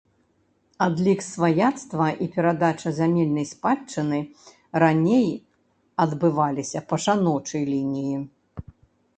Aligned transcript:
Адлік 0.85 1.19
сваяцтва 1.33 2.07
і 2.25 2.29
перадача 2.37 2.93
зямельнай 2.99 3.45
спадчыны 3.51 4.19
раней 4.85 5.29
адбываліся 6.07 6.79
па 6.91 6.95
жаночай 7.05 7.63
лініі. 7.73 8.17